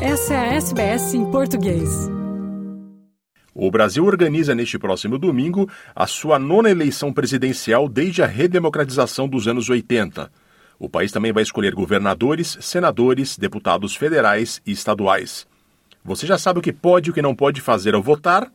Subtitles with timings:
[0.00, 1.88] Essa é a SBS em português.
[3.54, 9.48] O Brasil organiza neste próximo domingo a sua nona eleição presidencial desde a redemocratização dos
[9.48, 10.30] anos 80.
[10.78, 15.46] O país também vai escolher governadores, senadores, deputados federais e estaduais.
[16.04, 18.52] Você já sabe o que pode e o que não pode fazer ao votar?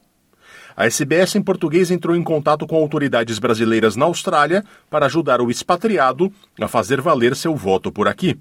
[0.77, 5.49] A SBS em português entrou em contato com autoridades brasileiras na Austrália para ajudar o
[5.49, 6.31] expatriado
[6.61, 8.39] a fazer valer seu voto por aqui.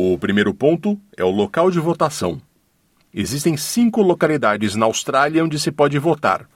[0.00, 2.40] O primeiro ponto é o local de votação.
[3.12, 6.48] Existem cinco localidades na Austrália onde se pode votar: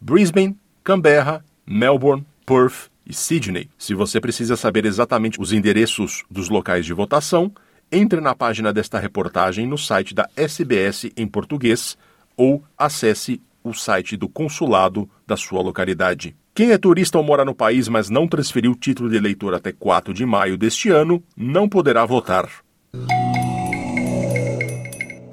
[0.00, 3.70] Brisbane, Canberra, Melbourne, Perth e Sydney.
[3.78, 7.52] Se você precisa saber exatamente os endereços dos locais de votação,
[7.92, 11.96] entre na página desta reportagem no site da SBS em português
[12.36, 16.34] ou acesse o site do consulado da sua localidade.
[16.52, 19.70] Quem é turista ou mora no país, mas não transferiu o título de eleitor até
[19.70, 22.66] 4 de maio deste ano, não poderá votar.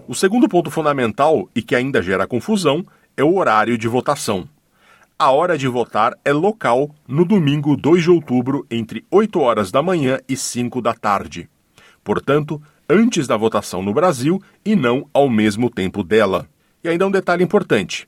[0.08, 2.86] O segundo ponto fundamental e que ainda gera confusão
[3.18, 4.48] é o horário de votação.
[5.18, 9.82] A hora de votar é local no domingo 2 de outubro, entre 8 horas da
[9.82, 11.50] manhã e 5 da tarde.
[12.04, 16.48] Portanto, antes da votação no Brasil e não ao mesmo tempo dela.
[16.84, 18.08] E ainda um detalhe importante: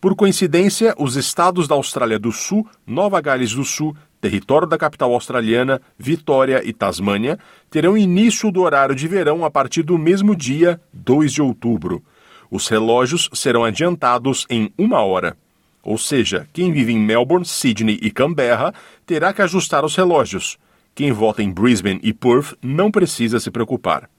[0.00, 5.12] por coincidência, os estados da Austrália do Sul, Nova Gales do Sul, território da capital
[5.12, 7.38] australiana, Vitória e Tasmânia,
[7.70, 12.02] terão início do horário de verão a partir do mesmo dia, 2 de outubro.
[12.50, 15.36] Os relógios serão adiantados em uma hora.
[15.82, 18.74] Ou seja, quem vive em Melbourne, Sydney e Canberra
[19.06, 20.58] terá que ajustar os relógios.
[20.94, 24.10] Quem vota em Brisbane e Perth não precisa se preocupar.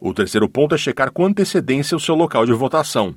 [0.00, 3.14] O terceiro ponto é checar com antecedência o seu local de votação.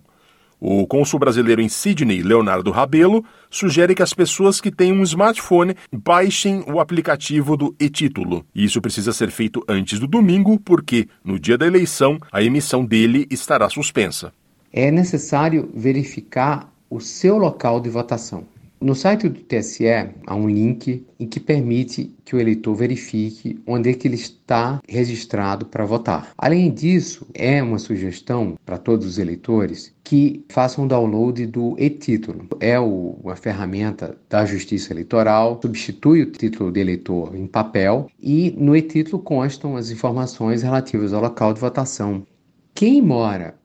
[0.59, 5.75] O cônsul brasileiro em Sydney, Leonardo Rabelo, sugere que as pessoas que têm um smartphone
[5.91, 8.43] baixem o aplicativo do e-título.
[8.55, 13.27] Isso precisa ser feito antes do domingo, porque, no dia da eleição, a emissão dele
[13.29, 14.33] estará suspensa.
[14.73, 18.43] É necessário verificar o seu local de votação.
[18.79, 19.87] No site do TSE
[20.27, 24.79] há um link em que permite que o eleitor verifique onde é que ele está
[24.87, 26.31] registrado para votar.
[26.37, 32.47] Além disso, é uma sugestão para todos os eleitores que façam download do e-título.
[32.59, 38.75] É uma ferramenta da Justiça Eleitoral, substitui o título de eleitor em papel e no
[38.75, 42.27] e-título constam as informações relativas ao local de votação.
[42.75, 43.55] Quem mora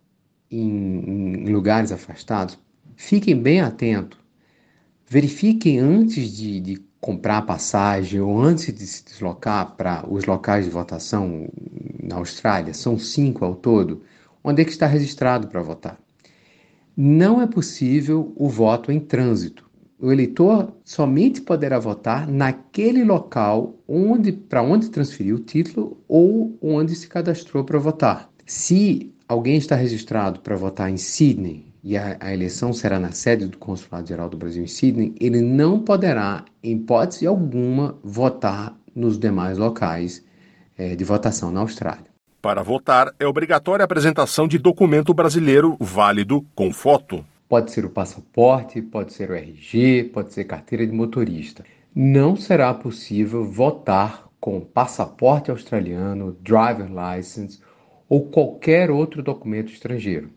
[0.50, 2.58] em, em lugares afastados,
[2.96, 4.21] fiquem bem atentos
[5.12, 10.64] verifiquem antes de, de comprar a passagem ou antes de se deslocar para os locais
[10.64, 11.50] de votação
[12.02, 14.00] na Austrália, são cinco ao todo,
[14.42, 16.00] onde é que está registrado para votar.
[16.96, 19.68] Não é possível o voto em trânsito.
[20.00, 26.94] O eleitor somente poderá votar naquele local onde para onde transferiu o título ou onde
[26.94, 28.30] se cadastrou para votar.
[28.46, 33.46] Se alguém está registrado para votar em Sydney, e a, a, eleição será na sede
[33.46, 39.18] do Consulado Geral do Brasil em Sydney, ele não poderá, em hipótese alguma, votar nos
[39.18, 40.24] demais locais
[40.78, 42.12] é, de votação na Austrália.
[42.40, 47.24] Para votar, é obrigatória a apresentação de documento brasileiro válido com foto.
[47.48, 51.64] Pode ser o passaporte, pode ser o RG, pode ser carteira de motorista.
[51.94, 57.60] Não será possível votar com passaporte australiano, driver license
[58.08, 60.30] ou qualquer outro documento estrangeiro.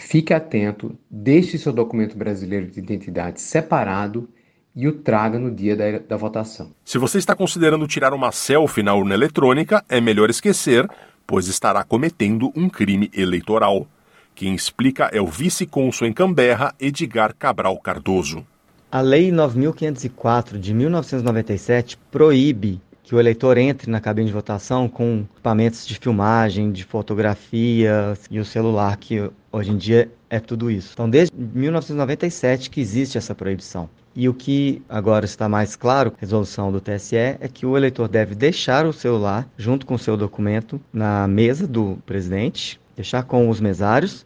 [0.00, 4.30] Fique atento, deixe seu documento brasileiro de identidade separado
[4.74, 6.72] e o traga no dia da, da, votação.
[6.82, 10.88] Se você está considerando tirar uma selfie na urna eletrônica, é melhor esquecer,
[11.26, 13.86] pois estará cometendo um crime eleitoral.
[14.34, 18.44] Quem explica é o vice-cônsul em Canberra, Edgar Cabral Cardoso.
[18.90, 25.26] A Lei 9504 de 1997 proíbe que o eleitor entre na cabine de votação com
[25.32, 30.90] equipamentos de filmagem, de fotografia e o celular, que hoje em dia é tudo isso.
[30.92, 33.90] Então, desde 1997 que existe essa proibição.
[34.14, 38.36] E o que agora está mais claro, resolução do TSE, é que o eleitor deve
[38.36, 43.60] deixar o celular junto com o seu documento na mesa do presidente, deixar com os
[43.60, 44.24] mesários,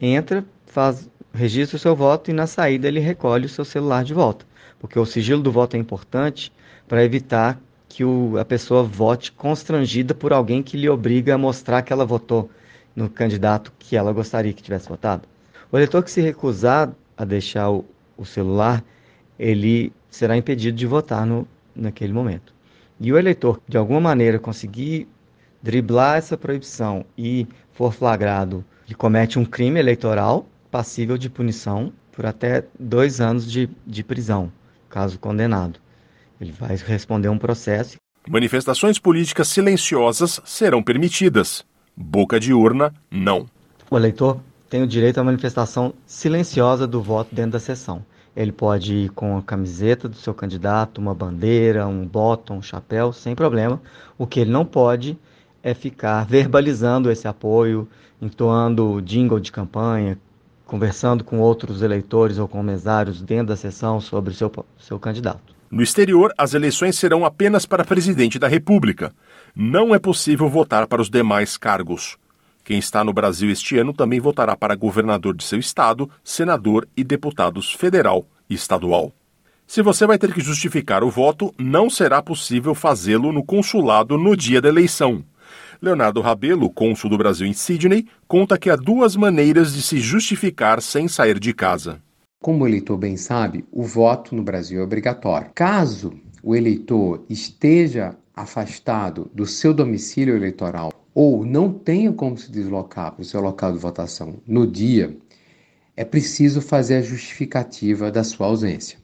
[0.00, 4.12] entra, faz, registra o seu voto e na saída ele recolhe o seu celular de
[4.12, 4.44] volta.
[4.80, 6.52] Porque o sigilo do voto é importante
[6.88, 11.82] para evitar que o, a pessoa vote constrangida por alguém que lhe obriga a mostrar
[11.82, 12.50] que ela votou
[12.94, 15.26] no candidato que ela gostaria que tivesse votado.
[15.70, 17.84] O eleitor que se recusar a deixar o,
[18.16, 18.84] o celular,
[19.38, 22.52] ele será impedido de votar no, naquele momento.
[23.00, 25.06] E o eleitor, de alguma maneira, conseguir
[25.62, 32.26] driblar essa proibição e for flagrado que comete um crime eleitoral passível de punição por
[32.26, 34.52] até dois anos de, de prisão,
[34.88, 35.78] caso condenado.
[36.40, 37.96] Ele vai responder um processo.
[38.28, 41.64] Manifestações políticas silenciosas serão permitidas.
[41.96, 43.46] Boca de urna, não.
[43.90, 48.04] O eleitor tem o direito à manifestação silenciosa do voto dentro da sessão.
[48.36, 53.12] Ele pode ir com a camiseta do seu candidato, uma bandeira, um bottom, um chapéu,
[53.12, 53.80] sem problema.
[54.16, 55.18] O que ele não pode
[55.62, 57.88] é ficar verbalizando esse apoio,
[58.20, 60.18] entoando jingle de campanha,
[60.66, 65.57] conversando com outros eleitores ou com mesários dentro da sessão sobre o seu, seu candidato.
[65.70, 69.14] No exterior, as eleições serão apenas para presidente da República.
[69.54, 72.16] Não é possível votar para os demais cargos.
[72.64, 77.04] Quem está no Brasil este ano também votará para governador de seu estado, senador e
[77.04, 79.12] deputados federal e estadual.
[79.66, 84.34] Se você vai ter que justificar o voto, não será possível fazê-lo no consulado no
[84.34, 85.22] dia da eleição.
[85.80, 90.80] Leonardo Rabelo, cônsul do Brasil em Sydney, conta que há duas maneiras de se justificar
[90.80, 92.00] sem sair de casa.
[92.40, 95.50] Como o eleitor bem sabe, o voto no Brasil é obrigatório.
[95.54, 103.10] Caso o eleitor esteja afastado do seu domicílio eleitoral ou não tenha como se deslocar
[103.10, 105.16] para o seu local de votação no dia,
[105.96, 109.00] é preciso fazer a justificativa da sua ausência.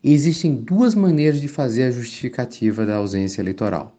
[0.00, 3.98] E existem duas maneiras de fazer a justificativa da ausência eleitoral.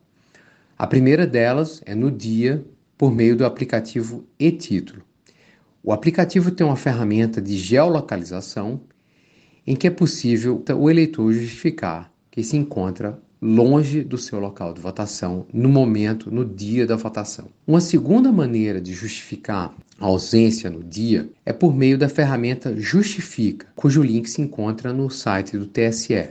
[0.77, 2.65] A primeira delas é no dia,
[2.97, 5.03] por meio do aplicativo e-título.
[5.85, 8.79] O aplicativo tem uma ferramenta de geolocalização
[9.67, 14.79] em que é possível o eleitor justificar que se encontra longe do seu local de
[14.79, 17.49] votação no momento, no dia da votação.
[17.67, 23.67] Uma segunda maneira de justificar a ausência no dia é por meio da ferramenta Justifica,
[23.75, 26.29] cujo link se encontra no site do TSE.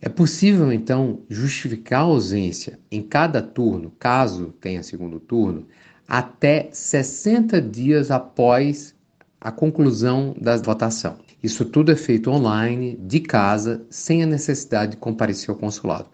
[0.00, 5.66] É possível então justificar a ausência em cada turno, caso tenha segundo turno,
[6.08, 8.94] até 60 dias após
[9.38, 11.18] a conclusão da votação.
[11.42, 16.08] Isso tudo é feito online, de casa, sem a necessidade de comparecer ao consulado.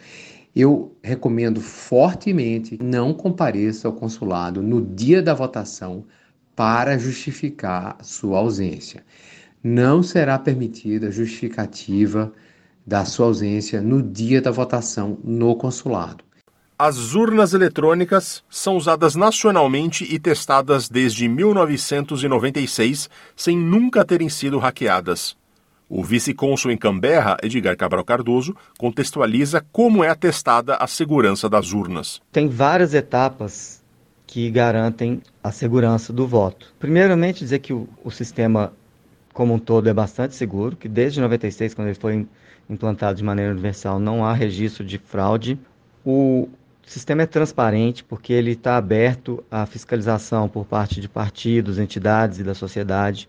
[0.55, 6.05] Eu recomendo fortemente não compareça ao consulado no dia da votação
[6.55, 9.05] para justificar sua ausência.
[9.63, 12.33] Não será permitida justificativa
[12.87, 16.24] da sua ausência no dia da votação no consulado.
[16.77, 25.37] As urnas eletrônicas são usadas nacionalmente e testadas desde 1996, sem nunca terem sido hackeadas.
[25.89, 32.21] O vice-cônsul em Canberra, Edgar Cabral Cardoso, contextualiza como é atestada a segurança das urnas.
[32.33, 33.81] Tem várias etapas
[34.27, 36.75] que garantem a segurança do voto.
[36.81, 38.73] Primeiramente, dizer que o, o sistema
[39.33, 42.27] como um todo é bastante seguro, que desde 96, quando ele foi
[42.69, 45.57] implantado de maneira universal, não há registro de fraude.
[46.05, 46.49] O
[46.87, 52.39] o sistema é transparente porque ele está aberto à fiscalização por parte de partidos, entidades
[52.39, 53.29] e da sociedade.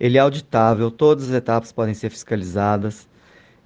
[0.00, 3.06] Ele é auditável, todas as etapas podem ser fiscalizadas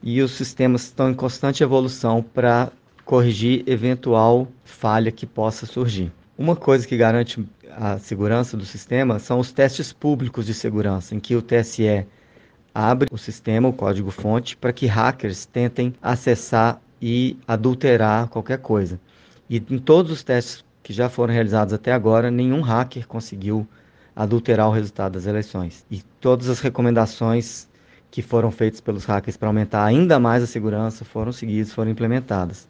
[0.03, 2.73] e os sistemas estão em constante evolução para
[3.05, 6.13] corrigir eventual falha que possa surgir.
[6.37, 11.21] Uma coisa que garante a segurança do sistema são os testes públicos de segurança, em
[11.21, 12.07] que o TSE
[12.75, 18.99] abre o sistema, o código-fonte, para que hackers tentem acessar e adulterar qualquer coisa.
[19.51, 23.67] E em todos os testes que já foram realizados até agora, nenhum hacker conseguiu
[24.15, 25.85] adulterar o resultado das eleições.
[25.91, 27.69] E todas as recomendações
[28.13, 32.69] que foram feitas pelos hackers para aumentar ainda mais a segurança foram seguidas, foram implementadas.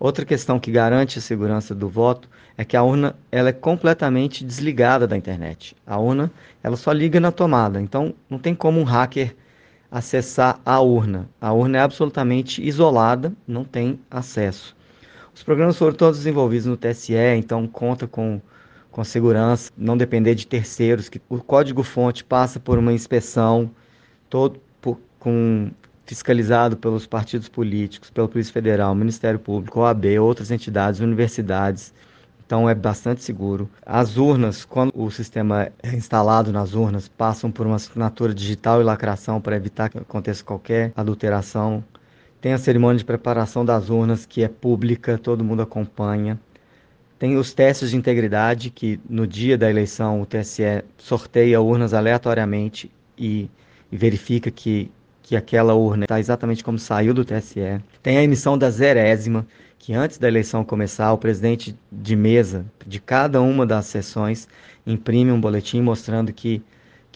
[0.00, 4.44] Outra questão que garante a segurança do voto é que a urna ela é completamente
[4.44, 5.76] desligada da internet.
[5.86, 6.28] A urna
[6.60, 9.32] ela só liga na tomada, então não tem como um hacker
[9.88, 11.28] acessar a urna.
[11.40, 14.74] A urna é absolutamente isolada, não tem acesso.
[15.36, 18.40] Os programas foram todos desenvolvidos no TSE, então conta com,
[18.90, 23.70] com segurança, não depender de terceiros, que o código-fonte passa por uma inspeção
[24.30, 25.70] todo por, com
[26.06, 31.92] fiscalizado pelos partidos políticos, pelo Polícia Federal, Ministério Público, OAB, outras entidades, universidades.
[32.46, 33.68] Então é bastante seguro.
[33.84, 38.84] As urnas, quando o sistema é instalado nas urnas, passam por uma assinatura digital e
[38.84, 41.84] lacração para evitar que aconteça qualquer adulteração.
[42.40, 46.38] Tem a cerimônia de preparação das urnas, que é pública, todo mundo acompanha.
[47.18, 52.90] Tem os testes de integridade, que no dia da eleição o TSE sorteia urnas aleatoriamente
[53.16, 53.48] e,
[53.90, 54.90] e verifica que,
[55.22, 57.80] que aquela urna está exatamente como saiu do TSE.
[58.02, 59.46] Tem a emissão da zerésima,
[59.78, 64.46] que antes da eleição começar, o presidente de mesa de cada uma das sessões
[64.86, 66.62] imprime um boletim mostrando que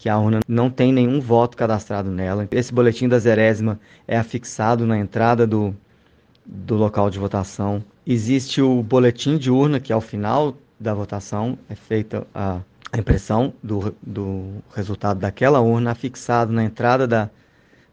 [0.01, 2.47] que a urna não tem nenhum voto cadastrado nela.
[2.49, 5.75] Esse boletim da zerésima é afixado na entrada do,
[6.43, 7.83] do local de votação.
[8.03, 13.53] Existe o boletim de urna, que ao final da votação é feita a, a impressão
[13.61, 17.29] do, do resultado daquela urna, afixado na entrada da,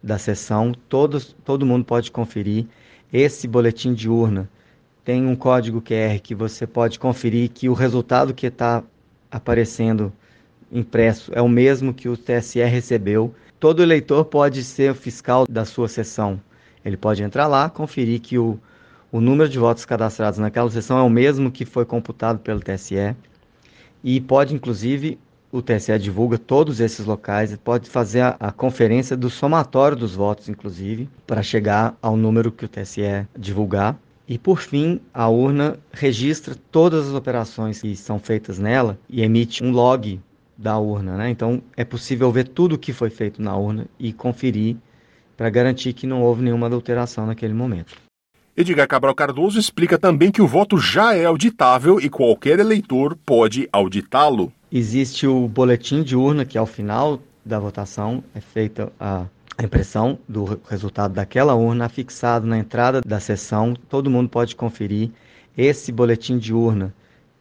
[0.02, 0.72] da sessão.
[0.88, 2.64] Todos, todo mundo pode conferir.
[3.12, 4.48] Esse boletim de urna
[5.04, 8.82] tem um código QR que você pode conferir que o resultado que está
[9.30, 10.10] aparecendo
[10.70, 13.34] impresso é o mesmo que o TSE recebeu.
[13.58, 16.40] Todo eleitor pode ser fiscal da sua sessão.
[16.84, 18.58] Ele pode entrar lá, conferir que o,
[19.10, 23.16] o número de votos cadastrados naquela sessão é o mesmo que foi computado pelo TSE
[24.02, 25.18] e pode, inclusive,
[25.50, 30.48] o TSE divulga todos esses locais, pode fazer a, a, conferência do somatório dos votos,
[30.48, 33.98] inclusive, para chegar ao número que o TSE divulgar.
[34.28, 39.64] E por fim, a urna registra todas as operações que são feitas nela e emite
[39.64, 40.20] um log
[40.58, 41.16] da urna.
[41.16, 41.30] Né?
[41.30, 44.76] Então é possível ver tudo o que foi feito na urna e conferir
[45.36, 47.94] para garantir que não houve nenhuma adulteração naquele momento.
[48.56, 53.68] Edgar Cabral Cardoso explica também que o voto já é auditável e qualquer eleitor pode
[53.72, 54.52] auditá-lo.
[54.70, 59.26] Existe o boletim de urna que ao final da votação é feita a
[59.58, 63.74] a impressão do resultado daquela urna fixado na entrada da sessão.
[63.88, 65.10] Todo mundo pode conferir.
[65.56, 66.94] Esse boletim de urna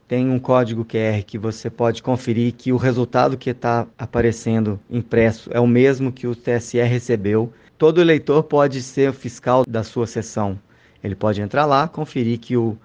[0.08, 5.50] tem um código QR que você pode conferir que o resultado que está aparecendo impresso
[5.54, 7.52] é o mesmo que o TSE recebeu.
[7.78, 10.58] Todo eleitor pode ser fiscal da sua sessão.
[11.04, 12.78] Ele pode entrar lá, conferir que o,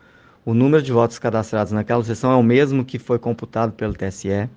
[0.44, 4.48] o número de votos cadastrados naquela sessão é o mesmo que foi computado pelo TSE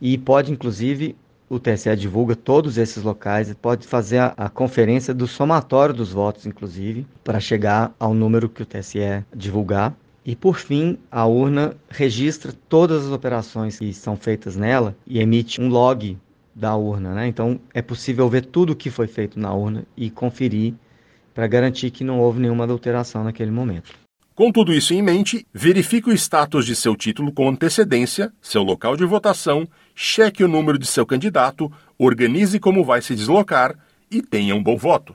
[0.00, 1.16] e pode, inclusive,
[1.48, 6.44] o TSE divulga todos esses locais, pode fazer a, a, conferência do somatório dos votos,
[6.44, 9.94] inclusive, para chegar ao número que o TSE divulgar.
[10.26, 15.60] E por fim, a urna registra todas as operações que são feitas nela e emite
[15.60, 16.18] um log
[16.52, 17.14] da urna.
[17.14, 17.28] Né?
[17.28, 20.74] Então é possível ver tudo o que foi feito na urna e conferir
[21.32, 23.92] para garantir que não houve nenhuma adulteração naquele momento.
[24.34, 28.96] Com tudo isso em mente, verifique o status de seu título com antecedência, seu local
[28.96, 33.78] de votação, cheque o número de seu candidato, organize como vai se deslocar
[34.10, 35.14] e tenha um bom voto.